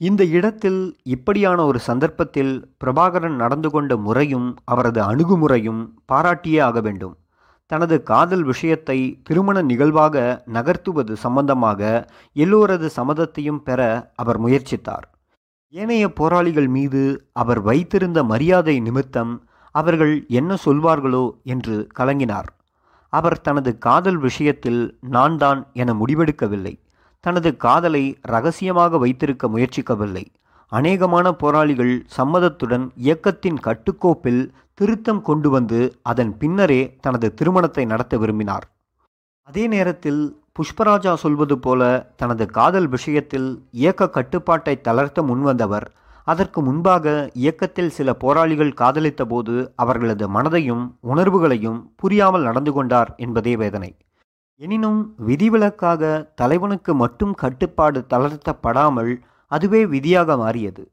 [0.00, 2.54] இந்த இடத்தில் இப்படியான ஒரு சந்தர்ப்பத்தில்
[2.84, 7.14] பிரபாகரன் நடந்து கொண்ட முறையும் அவரது அணுகுமுறையும் பாராட்டியே ஆக வேண்டும்.
[7.66, 13.80] தனது காதல் விஷயத்தை திருமண நிகழ்வாக நகர்த்துவது சம்பந்தமாக எல்லோரது சம்மதத்தையும் பெற
[14.14, 15.06] அவர் முயற்சித்தார்.
[15.74, 17.02] ஏனைய போராளிகள் மீது
[17.32, 19.32] அவர் வைத்திருந்த மரியாதை நிமித்தம்
[19.74, 22.50] அவர்கள் என்ன சொல்வார்களோ என்று கலங்கினார்.
[23.12, 26.74] அவர் தனது காதல் விஷயத்தில் நான் தான் என முடிவெடுக்கவில்லை.
[27.24, 30.24] தனது காதலை ரகசியமாக வைத்திருக்க முயற்சிக்கவில்லை.
[30.72, 34.42] அநேகமான போராளிகள் சம்மதத்துடன் இயக்கத்தின் கட்டுக்கோப்பில்
[34.74, 38.64] திருத்தம் கொண்டு வந்து அதன் பின்னரே தனது திருமணத்தை நடத்த விரும்பினார்.
[39.48, 40.22] அதே நேரத்தில்
[40.58, 41.82] புஷ்பராஜா சொல்வது போல
[42.16, 43.48] தனது காதல் விஷயத்தில்
[43.82, 45.86] இயக்க கட்டுப்பாட்டை தளர்த்த முன்வந்தவர்.
[46.26, 47.06] அதற்கு முன்பாக
[47.42, 53.90] இயக்கத்தில் சில போராளிகள் காதலித்த போது அவர்களது மனதையும் உணர்வுகளையும் புரியாமல் நடந்து கொண்டார் என்பதே வேதனை.
[54.56, 60.90] எனினும் விதிவிலக்காக தலைவனுக்கு மட்டும் கட்டுப்பாடு தளர்த்தப்படாமல் அதுவே விதியாக மாறியது.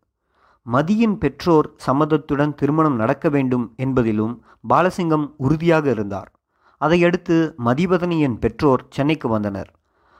[0.71, 6.31] மதியின் பெற்றோர் சம்மதத்துடன் திருமணம் நடக்க வேண்டும் என்பதிலும் பாலசிங்கம் உறுதியாக இருந்தார்.
[6.77, 9.71] அதையடுத்து மதிவதனியின் பெற்றோர் சென்னைக்கு வந்தனர்.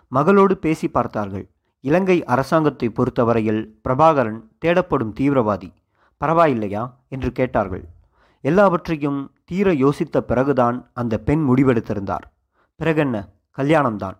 [0.08, 1.50] மகளோடு பேசி பார்த்தார்கள்.
[1.82, 5.72] இலங்கை அரசாங்கத்தை பொறுத்தவரையில் பிரபாகரன் தேடப்படும் தீவிரவாதி.
[6.22, 6.84] பரவாயில்லையா?
[7.10, 7.86] என்று கேட்டார்கள்.
[8.42, 12.28] எல்லாவற்றையும் தீர யோசித்த பிறகுதான் அந்த பெண் முடிவெடுத்திருந்தார்.
[12.82, 13.30] பிறகென்ன?
[13.58, 14.16] கல்யாணம்தான்.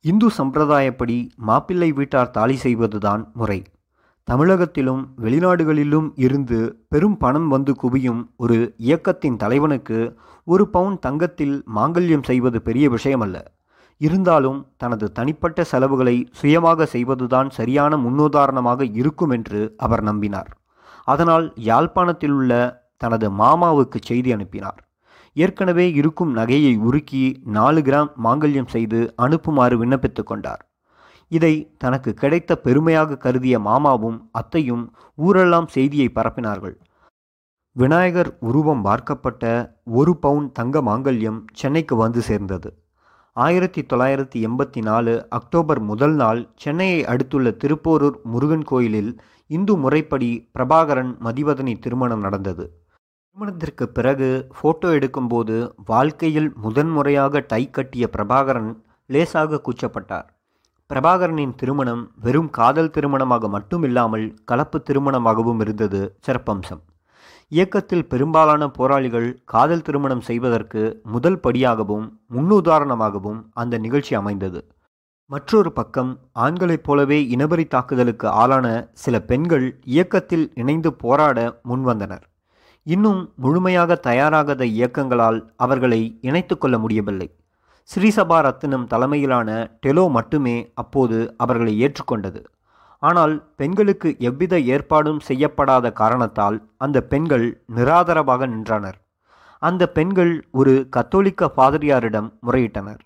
[0.00, 3.62] இந்து சம்பிரதாயப்படி மாப்பிள்ளை வீட்டார் தாலி செய்வதுதான் முறை.
[4.30, 12.62] தமிழகத்திலும் வெளிநாடுகளிலும் இருந்து பெரும் பணம் வந்து குவியும் ஒரு இயக்கத்தின் தலைவனுக்கு ஒரு பவுன் தங்கத்தில் மாங்கல்யம் செய்வது
[12.62, 13.40] பெரிய விஷயமல்ல.
[13.96, 20.50] இருந்தாலும் தனது தனிப்பட்ட செலவுகளை சுயமாக செய்வதுதான் சரியான முன்னுதாரணமாக இருக்கும் என்று அவர் நம்பினார்.
[21.04, 24.89] அதனால் யாழ்ப்பாணத்தில் உள்ள தனது மாமாவுக்கு செய்தி அனுப்பினார்.
[25.32, 30.68] ஏற்கனவே இருக்கும் நகையை உருக்கி நாலு கிராம் மாங்கல்யம் செய்து அனுப்புமாறு விண்ணப்பித்து கொண்டார்.
[31.28, 36.76] இதை தனக்கு கிடைத்த பெருமையாக கருதிய மாமாவும் அத்தையும் ஊரெல்லாம் செய்தியை பரப்பினார்கள்.
[37.72, 42.82] விநாயகர் உருவம் பார்க்கப்பட்ட ஒரு பவுன் தங்க மாங்கல்யம் சென்னைக்கு வந்து சேர்ந்தது.
[43.32, 51.16] ஆயிரத்தி தொள்ளாயிரத்தி எண்பத்தி நாலு அக்டோபர் முதல் நாள் சென்னையை அடுத்துள்ள திருப்போரூர் முருகன் கோயிலில் இந்து முறைப்படி பிரபாகரன்
[51.20, 52.79] மதிவதனி திருமணம் நடந்தது.
[53.36, 55.54] திருமணத்திற்கு பிறகு ஃபோட்டோ எடுக்கும்போது
[55.86, 58.70] வாழ்க்கையில் முதன்முறையாக டை கட்டிய பிரபாகரன்
[59.06, 60.26] லேசாக கூச்சப்பட்டார்.
[60.90, 66.82] பிரபாகரனின் திருமணம் வெறும் காதல் திருமணமாக மட்டுமில்லாமல் கலப்பு திருமணமாகவும் இருந்தது சிறப்பம்சம்.
[67.52, 70.82] இயக்கத்தில் பெரும்பாலான போராளிகள் காதல் திருமணம் செய்வதற்கு
[71.14, 74.62] முதல் படியாகவும் முன்னுதாரணமாகவும் அந்த நிகழ்ச்சி அமைந்தது.
[75.30, 76.10] மற்றொரு பக்கம்
[76.46, 78.66] ஆண்களைப் போலவே இனவரி தாக்குதலுக்கு ஆளான
[79.04, 81.38] சில பெண்கள் இயக்கத்தில் இணைந்து போராட
[81.68, 82.26] முன்வந்தனர்.
[82.86, 87.28] இன்னும் முழுமையாக தயாராகாத இயக்கங்களால் அவர்களை இணைத்து கொள்ள முடியவில்லை.
[87.90, 89.50] ஸ்ரீசபா ரத்தினம் தலைமையிலான
[89.86, 92.40] டெலோ மட்டுமே அப்போது அவர்களை ஏற்றுக்கொண்டது.
[92.98, 98.98] ஆனால் பெண்களுக்கு எவ்வித ஏற்பாடும் செய்யப்படாத காரணத்தால் அந்த பெண்கள் நிராதரவாக நின்றனர்.
[99.58, 103.00] அந்த பெண்கள் ஒரு கத்தோலிக்க ஃபாதரியாரிடம் முறையிட்டனர்.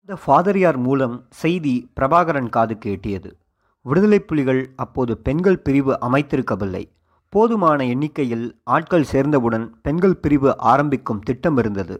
[0.00, 3.30] அந்த ஃபாதரியார் மூலம் செய்தி பிரபாகரன் காதுக்கு எட்டியது.
[3.80, 6.84] விடுதலை புலிகள் அப்போது பெண்கள் பிரிவு அமைத்திருக்கவில்லை.
[7.32, 11.96] போதுமான எண்ணிக்கையில் ஆட்கள் சேர்ந்தவுடன் பெண்கள் பிரிவு ஆரம்பிக்கும் திட்டம் இருந்தது.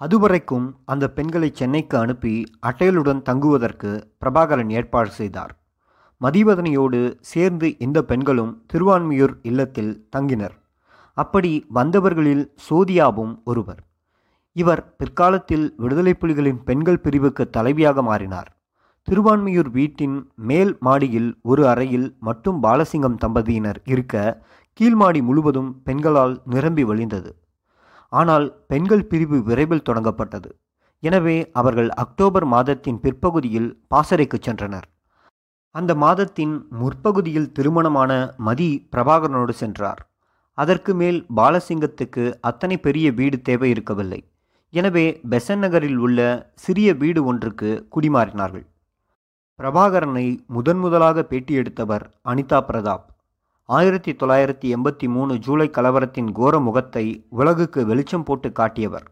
[0.00, 2.34] அதுவரைக்கும் அந்த பெண்களை சென்னைக்கு அனுப்பி
[2.66, 5.52] அட்டையலுடன் தங்குவதற்கு பிரபாகரன் ஏற்பாடு செய்தார்.
[6.20, 10.56] மதிவதனையோடு சேர்ந்து இந்த பெண்களும் திருவான்மியூர் இல்லத்தில் தங்கினர்.
[11.16, 13.80] அப்படி வந்தவர்களில் சோதியாவும் ஒருவர்.
[14.52, 18.52] இவர் பிற்காலத்தில் விடுதலை புலிகளின் பெண்கள் பிரிவுக்கு தலைவியாக மாறினார்.
[19.08, 24.14] திருவான்மியூர் வீட்டின் மேல் மாடியில் ஒரு அறையில் மட்டும் பாலசிங்கம் தம்பதியினர் இருக்க
[24.78, 27.30] கீழ்மாடி முழுவதும் பெண்களால் நிரம்பி வழிந்தது.
[28.12, 30.50] ஆனால் பெண்கள் பிரிவு விரைவில் தொடங்கப்பட்டது.
[31.02, 34.86] எனவே அவர்கள் அக்டோபர் மாதத்தின் பிற்பகுதியில் பாசறைக்கு சென்றனர்.
[35.74, 38.12] அந்த மாதத்தின் முற்பகுதியில் திருமணமான
[38.46, 40.00] மதி பிரபாகரனோடு சென்றார்.
[40.58, 44.20] அதற்கு மேல் பாலசிங்கத்துக்கு அத்தனை பெரிய வீடு தேவை இருக்கவில்லை
[44.72, 46.18] எனவே பெசன் நகரில் உள்ள
[46.64, 48.64] சிறிய வீடு ஒன்றுக்கு குடிமாறினார்கள்.
[49.58, 53.06] பிரபாகரனை முதன் முதலாக பேட்டி எடுத்தவர் அனிதா பிரதாப்.
[53.76, 59.04] ஆயிரத்தி தொள்ளாயிரத்தி எண்பத்தி மூணு ஜூலை கலவரத்தின் கோர முகத்தை உலகுக்கு வெளிச்சம் போட்டு காட்டியவர்.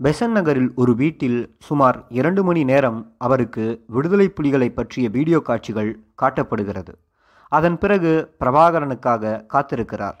[0.00, 5.90] பெசன் நகரில் ஒரு வீட்டில் சுமார் இரண்டு மணி நேரம் அவருக்கு விடுதலை புலிகளை பற்றிய வீடியோ காட்சிகள்
[6.22, 6.92] காட்டப்படுகிறது.
[7.48, 10.18] அதன் பிறகு பிரபாகரனுக்காக காத்திருக்கிறார்.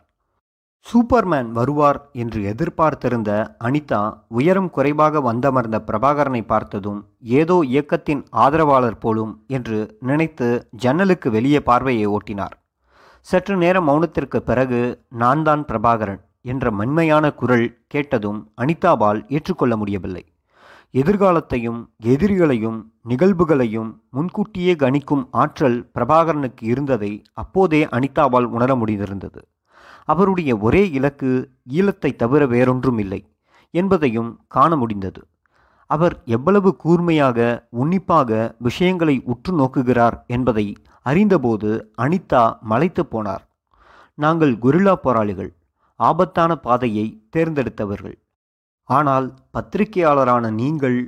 [0.86, 7.00] சூப்பர்மேன் வருவார் என்று எதிர்பார்த்திருந்த அனிதா உயரம் குறைவாக வந்தமர்ந்த பிரபாகரனை பார்த்ததும்
[7.40, 12.56] ஏதோ இயக்கத்தின் ஆதரவாளர் போலும் என்று நினைத்து ஜன்னலுக்கு வெளியே பார்வையை ஓட்டினார்.
[13.26, 20.22] சற்று நேரம் மௌனத்திற்கு பிறகு நான் தான் பிரபாகரன் என்ற மண்மையான குரல் கேட்டதும் அனிதாவால் ஏற்றுக்கொள்ள முடியவில்லை.
[20.94, 22.78] எதிர்காலத்தையும் எதிரிகளையும்
[23.08, 29.42] நிகழ்வுகளையும் முன்கூட்டியே கணிக்கும் ஆற்றல் பிரபாகரனுக்கு இருந்ததை அப்போதே அனிதாவால் உணர முடிந்திருந்தது.
[30.04, 31.32] அவருடைய ஒரே இலக்கு
[31.72, 33.20] ஈழத்தை தவிர வேறொன்றும் இல்லை
[33.74, 35.20] என்பதையும் காண முடிந்தது.
[35.90, 37.38] அவர் எவ்வளவு கூர்மையாக
[37.82, 40.66] உன்னிப்பாக விஷயங்களை உற்று நோக்குகிறார் என்பதை
[41.06, 41.70] அறிந்தபோது
[42.04, 43.44] அனிதா மலைத்து போனார்.
[44.18, 45.50] நாங்கள் குரில்லா போராளிகள்.
[46.00, 48.16] ஆபத்தான பாதையை தேர்ந்தெடுத்தவர்கள்.
[48.88, 50.98] ஆனால் பத்திரிகையாளரான நீங்கள்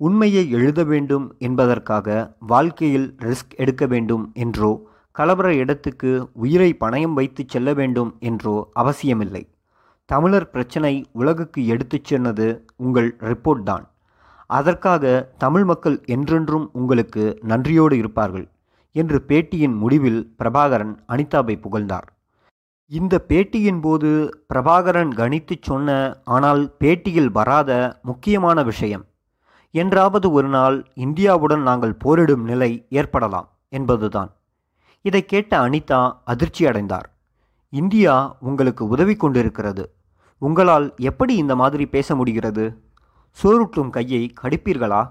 [0.00, 2.08] உண்மையை எழுத வேண்டும் என்பதற்காக
[2.52, 4.70] வாழ்க்கையில் ரிஸ்க் எடுக்க வேண்டும் என்றோ
[5.16, 6.10] கலவர இடத்துக்கு
[6.42, 9.42] உயிரை பணயம் வைத்து செல்ல வேண்டும் என்றோ அவசியமில்லை.
[10.10, 13.84] தமிழர் பிரச்சனை உலகுக்கு எடுத்துச் சென்றது உங்கள் ரிப்போர்ட் தான்.
[14.50, 18.46] அதற்காக தமிழ் மக்கள் என்றென்றும் உங்களுக்கு நன்றியோடு இருப்பார்கள்.
[18.92, 22.12] என்று பேட்டியின் முடிவில் பிரபாகரன் அனிதாவை புகழ்ந்தார்.
[22.86, 24.08] இந்த பேட்டியின் போது
[24.54, 29.04] பிரபாகரன் கணித்து சொன்ன ஆனால் பேட்டியில் வராத முக்கியமான விஷயம்.
[29.70, 34.30] என்றாவது ஒரு நாள் இந்தியாவுடன் நாங்கள் போரிடும் நிலை ஏற்படலாம் என்பதுதான்.
[35.02, 37.10] இதை கேட்ட அனிதா அதிர்ச்சி அடைந்தார்.
[37.68, 39.92] இந்தியா உங்களுக்கு உதவி கொண்டிருக்கிறது.
[40.38, 42.82] உங்களால் எப்படி இந்த மாதிரி பேச முடிகிறது?
[43.42, 45.10] சோறுட்டும் கையை கடிப்பீர்களா?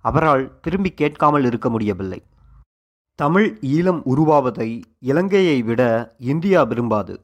[0.00, 2.22] அவரால் திரும்பி கேட்காமல் இருக்க முடியவில்லை.
[3.18, 7.20] தமிழ் ஈழம் உருவாவதை இலங்கையை விட இந்தியா விரும்பாது.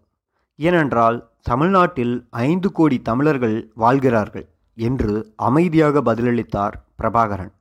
[0.56, 7.52] ஏனென்றால் தமிழ்நாட்டில் ஐந்து கோடி தமிழர்கள் வாழ்கிறார்கள் என்று அமைதியாக பதிலளித்தார் பிரபாகரன்.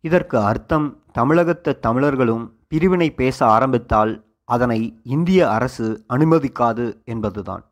[0.00, 7.64] இதற்கு அர்த்தம் தமிழகத்து தமிழர்களும் பிரிவினை பேச ஆரம்பித்தால் அதனை இந்திய அரசு அனுமதிக்காது என்பதுதான்.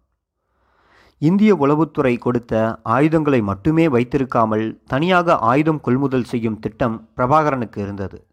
[1.18, 8.29] இந்திய உளவுத்துறை கொடுத்த ஆயுதங்களை மட்டுமே வைத்திருக்காமல் தனியாக ஆயுதம் கொள்முதல் செய்யும் திட்டம் பிரபாகரனுக்கு இருந்தது.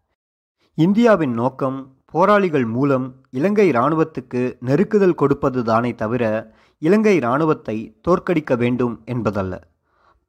[0.78, 9.62] இந்தியாவின் நோக்கம் போராளிகள் மூலம் இலங்கை இராணுவத்துக்கு நெருக்குதல் கொடுப்பது தானே தவிர இலங்கை இராணுவத்தை தோற்கடிக்க வேண்டும் என்பதல்ல.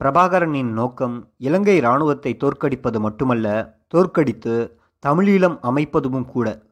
[0.02, 6.64] பிரபாகரனின் நோக்கம் இலங்கை இராணுவத்தை தோற்கடிப்பது மட்டுமல்ல தோற்கடித்து தமிழீழம் அமைப்பதும் கூட.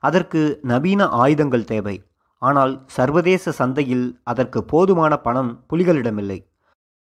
[0.00, 2.04] அதற்கு நவீன ஆயுதங்கள் தேவை.
[2.38, 6.46] ஆனால் சர்வதேச சந்தையில் அதற்கு போதுமான பணம் புலிகளிடமில்லை.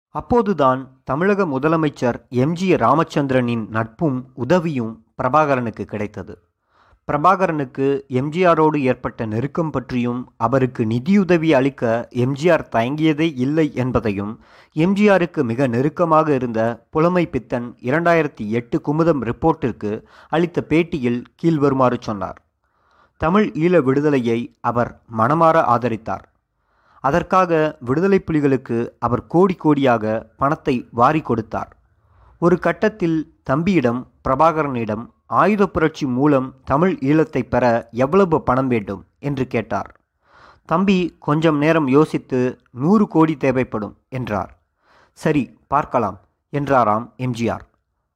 [0.09, 6.39] அப்போதுதான் தமிழக முதலமைச்சர் எம்ஜி ராமச்சந்திரனின் நட்பும் உதவியும் பிரபாகரனுக்கு கிடைத்தது.
[7.09, 14.41] பிரபாகரனுக்கு எம்ஜிஆரோடு ஏற்பட்ட நெருக்கம் பற்றியும் அவருக்கு நிதியுதவி அளிக்க எம்ஜிஆர் தயங்கியதே இல்லை என்பதையும்
[14.77, 22.43] எம்ஜிஆருக்கு மிக நெருக்கமாக இருந்த புலமை பித்தன் இரண்டாயிரத்தி எட்டு குமுதம் ரிப்போர்ட்டிற்கு அளித்த பேட்டியில் கீழ்வருமாறு சொன்னார்.
[23.17, 26.25] தமிழ் ஈழ விடுதலையை அவர் மனமாற ஆதரித்தார்.
[27.01, 31.77] அதற்காக விடுதலை புலிகளுக்கு அவர் கோடி கோடியாக பணத்தை வாரி கொடுத்தார்.
[32.39, 39.05] ஒரு கட்டத்தில் தம்பியிடம் பிரபாகரனிடம் ஆயுத புரட்சி மூலம் தமிழ் ஈழத்தை பெற எவ்வளவு பணம் வேண்டும்?
[39.19, 39.91] என்று கேட்டார்.
[40.65, 44.53] தம்பி கொஞ்சம் நேரம் யோசித்து நூறு கோடி தேவைப்படும் என்றார்.
[45.13, 46.19] சரி பார்க்கலாம்
[46.51, 47.65] என்றாராம் எம்ஜிஆர்.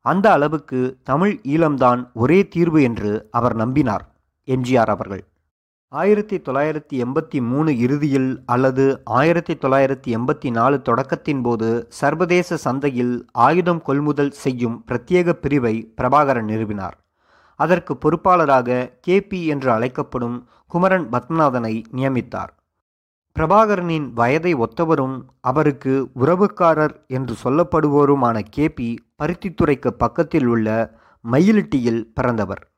[0.00, 4.04] அந்த அளவுக்கு தமிழ் ஈழம்தான் ஒரே தீர்வு என்று அவர் நம்பினார்
[4.48, 5.24] எம்ஜிஆர் அவர்கள்.
[5.88, 13.82] ஆயிரத்தி தொள்ளாயிரத்தி எண்பத்தி மூணு இறுதியில் அல்லது ஆயிரத்தி தொள்ளாயிரத்தி எண்பத்தி நாலு தொடக்கத்தின் போது சர்வதேச சந்தையில் ஆயுதம்
[13.82, 16.96] கொள்முதல் செய்யும் பிரத்யேக பிரிவை பிரபாகரன் நிறுவினார்.
[17.54, 22.52] அதற்கு பொறுப்பாளராக கேபி என்று அழைக்கப்படும் குமரன் பத்மநாதனை நியமித்தார்.
[23.36, 30.98] பிரபாகரனின் வயதை ஒத்தவரும் அவருக்கு உறவுக்காரர் என்று சொல்லப்படுவோருமான கேபி பருத்தித்துறைக்கு பக்கத்தில் உள்ள
[31.32, 32.75] மயிலிட்டியில் பிறந்தவர்.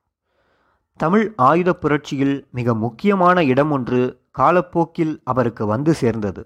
[1.02, 4.00] தமிழ் ஆயுத புரட்சியில் மிக முக்கியமான இடம் ஒன்று
[4.38, 6.42] காலப்போக்கில் அவருக்கு வந்து சேர்ந்தது.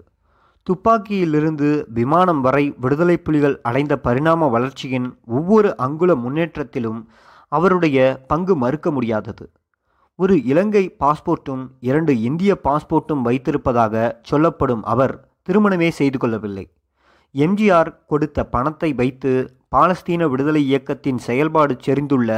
[0.67, 6.99] துப்பாக்கியிலிருந்து விமானம் வரை விடுதலை புலிகள் அடைந்த பரிணாம வளர்ச்சியின் ஒவ்வொரு அங்குல முன்னேற்றத்திலும்
[7.47, 9.51] அவருடைய பங்கு மறுக்க முடியாதது.
[10.15, 16.65] ஒரு இலங்கை பாஸ்போர்ட்டும் இரண்டு இந்திய பாஸ்போர்ட்டும் வைத்திருப்பதாக சொல்லப்படும் அவர் திருமணமே செய்து கொள்ளவில்லை.
[17.35, 19.31] எம்ஜிஆர் கொடுத்த பணத்தை வைத்து
[19.75, 22.31] பாலஸ்தீன விடுதலை இயக்கத்தின் செயல்பாடு செறிந்துள்ள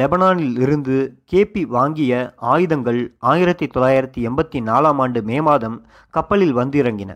[0.00, 0.96] லெபனானில் இருந்து
[1.32, 2.12] கேபி வாங்கிய
[2.54, 3.00] ஆயுதங்கள்
[3.32, 5.78] ஆயிரத்தி தொள்ளாயிரத்தி எண்பத்தி நாலாம் ஆண்டு மே மாதம்
[6.10, 7.12] கப்பலில் வந்திறங்கின.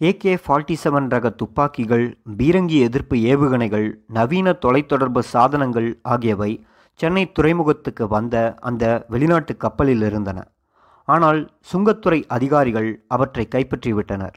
[0.00, 2.06] ஏகே ஃபார்ட்டி செவன் ரக துப்பாக்கிகள்
[2.38, 3.88] பீரங்கி எதிர்ப்பு ஏவுகணைகள்
[4.18, 6.52] நவீன தொலைத்தொடர்பு சாதனங்கள் ஆகியவை
[7.00, 8.36] சென்னை துறைமுகத்துக்கு வந்த
[8.68, 10.38] அந்த வெளிநாட்டு கப்பலில் இருந்தன.
[11.08, 11.40] ஆனால்
[11.72, 14.36] சுங்கத்துறை அதிகாரிகள் அவற்றை கைப்பற்றிவிட்டனர்.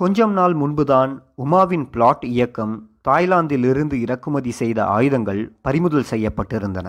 [0.00, 1.10] கொஞ்சம் நாள் முன்புதான்
[1.44, 2.74] உமாவின் பிளாட் இயக்கம்
[3.06, 6.88] தாய்லாந்திலிருந்து இறக்குமதி செய்த ஆயுதங்கள் பறிமுதல் செய்யப்பட்டிருந்தன.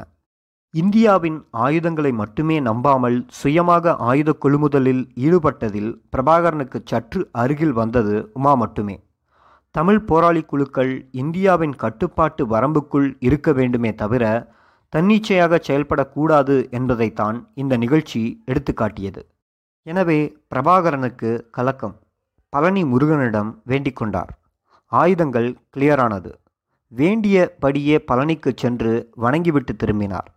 [0.74, 8.96] இந்தியாவின் ஆயுதங்களை மட்டுமே நம்பாமல் சுயமாக ஆயுத கொள்முதலில் ஈடுபட்டதில் பிரபாகரனுக்கு சற்று அருகில் வந்தது உமா மட்டுமே.
[9.76, 10.94] தமிழ் போராளி குழுக்கள்
[11.24, 14.24] இந்தியாவின் கட்டுப்பாட்டு வரம்புக்குள் இருக்க வேண்டுமே தவிர
[14.94, 19.24] தன்னிச்சையாக செயல்படக்கூடாது என்பதைத்தான் இந்த நிகழ்ச்சி எடுத்துக்காட்டியது.
[19.88, 20.20] எனவே
[20.54, 21.98] பிரபாகரனுக்கு கலக்கம்.
[22.54, 24.32] பழனி முருகனிடம் வேண்டிக் கொண்டார்.
[24.86, 26.32] ஆயுதங்கள் கிளியரானது.
[26.96, 30.30] வேண்டியபடியே பழனிக்கு சென்று வணங்கிவிட்டு திரும்பினார்.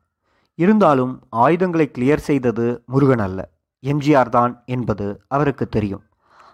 [0.55, 3.49] இருந்தாலும் ஆயுதங்களை கிளியர் செய்தது முருகன் அல்ல.
[3.83, 6.05] எம்ஜிஆர் தான் என்பது அவருக்கு தெரியும்.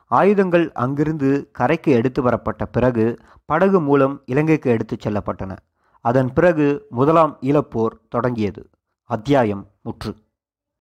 [0.06, 5.58] ஆயுதங்கள் அங்கிருந்து கரைக்கு எடுத்து வரப்பட்ட பிறகு படகு மூலம் இலங்கைக்கு எடுத்துச் செல்லப்பட்டன.
[6.00, 8.70] அதன் பிறகு முதலாம் ஈழப்போர் தொடங்கியது.
[9.04, 10.16] அத்தியாயம் முற்று.